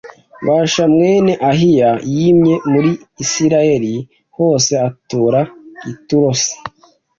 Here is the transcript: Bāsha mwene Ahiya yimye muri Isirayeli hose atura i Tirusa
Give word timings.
Bāsha 0.45 0.83
mwene 0.93 1.33
Ahiya 1.49 1.91
yimye 2.13 2.55
muri 2.71 2.91
Isirayeli 3.23 3.93
hose 4.37 4.71
atura 4.87 5.41
i 5.91 5.93
Tirusa 6.05 6.55